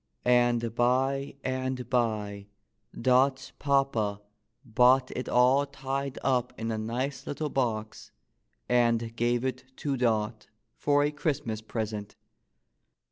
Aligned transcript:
—and 0.25 0.73
by 0.73 1.35
and 1.43 1.87
by 1.87 2.47
Dot's 2.99 3.51
papa 3.59 4.19
bought 4.65 5.11
it 5.11 5.29
all 5.29 5.67
tied 5.67 6.17
up 6.23 6.59
in 6.59 6.71
a 6.71 6.77
nice 6.79 7.27
little 7.27 7.49
box, 7.51 8.11
and 8.67 9.15
gave 9.15 9.45
it 9.45 9.63
to 9.75 9.95
Dot 9.97 10.47
for 10.75 11.03
a 11.03 11.11
Christmas 11.11 11.61
present. 11.61 12.15